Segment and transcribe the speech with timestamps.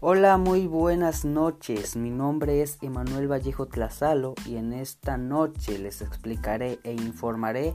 [0.00, 1.96] Hola, muy buenas noches.
[1.96, 7.74] Mi nombre es Emanuel Vallejo Tlazalo y en esta noche les explicaré e informaré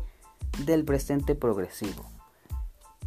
[0.66, 2.06] del presente progresivo.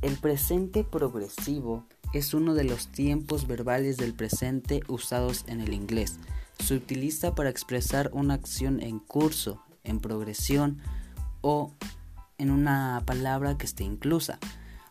[0.02, 6.19] El presente progresivo es uno de los tiempos verbales del presente usados en el inglés.
[6.59, 10.83] Se utiliza para expresar una acción en curso, en progresión
[11.41, 11.73] o
[12.37, 14.39] en una palabra que esté inclusa.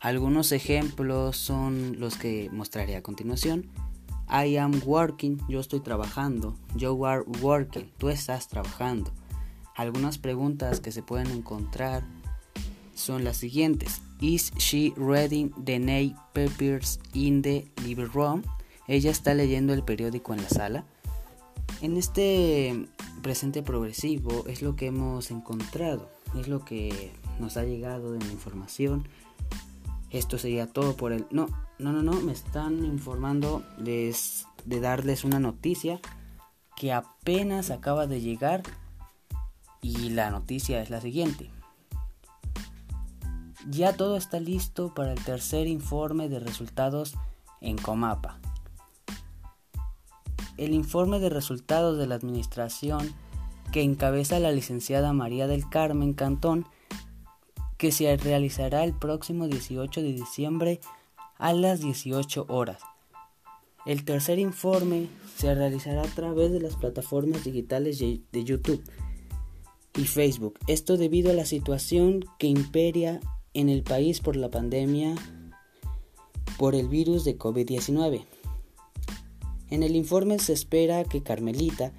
[0.01, 3.69] Algunos ejemplos son los que mostraré a continuación.
[4.29, 6.55] I am working, yo estoy trabajando.
[6.75, 9.11] You are working, tú estás trabajando.
[9.75, 12.03] Algunas preguntas que se pueden encontrar
[12.95, 14.01] son las siguientes.
[14.21, 18.43] Is she reading the night papers in the living room?
[18.87, 20.85] Ella está leyendo el periódico en la sala.
[21.81, 22.87] En este
[23.21, 28.31] presente progresivo es lo que hemos encontrado, es lo que nos ha llegado de la
[28.31, 29.07] información.
[30.09, 31.25] Esto sería todo por el...
[31.31, 34.15] No, no, no, no, me están informando de,
[34.65, 35.99] darles una noticia
[36.75, 38.63] que apenas acaba de llegar
[39.81, 41.49] y la noticia es la siguiente.
[43.67, 47.15] Ya todo está listo para el tercer informe de resultados
[47.61, 48.39] en Comapa.
[50.57, 53.13] El informe de resultados de la administración
[53.71, 56.65] que encabeza la licenciada María del Carmen Cantón,
[57.77, 60.79] que se realizará el próximo 18 de diciembre
[61.37, 62.81] a las 18 horas.
[63.85, 68.83] El tercer informe se realizará a través de las plataformas digitales de YouTube
[69.95, 70.59] y Facebook.
[70.67, 73.19] Esto debido a la situación que imperia
[73.53, 75.15] en el país por la pandemia
[76.57, 78.25] por el virus de COVID-19.
[79.69, 81.91] En el informe se espera que Carmelita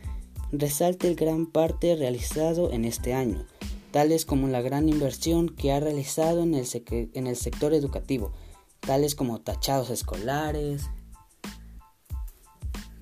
[0.52, 3.44] resalte el gran parte realizado en este año,
[3.90, 6.66] tales como la gran inversión que ha realizado en el,
[7.12, 8.32] en el sector educativo,
[8.86, 10.88] tales como tachados escolares,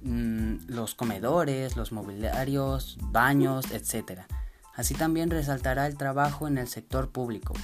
[0.02, 4.22] mm, los comedores, los mobiliarios, baños, etc.
[4.74, 7.54] Así también resaltará el trabajo en el sector público,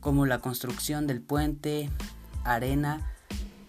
[0.00, 1.90] como la construcción del puente
[2.42, 3.12] Arena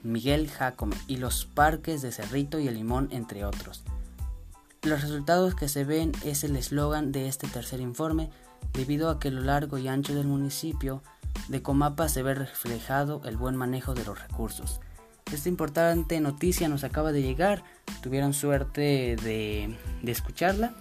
[0.01, 3.83] Miguel Jacome y los parques de Cerrito y El Limón, entre otros.
[4.81, 8.29] Los resultados que se ven es el eslogan de este tercer informe,
[8.71, 11.03] debido a que lo largo y ancho del municipio
[11.49, 14.79] de Comapa se ve reflejado el buen manejo de los recursos.
[15.31, 17.63] Esta importante noticia nos acaba de llegar,
[18.01, 20.73] tuvieron suerte de, escucharla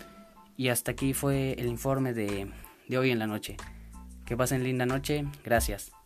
[0.56, 2.50] y hasta aquí fue el informe de,
[2.86, 3.56] de hoy en la noche.
[4.24, 5.26] Que pasen linda noche.
[5.42, 5.97] Gracias.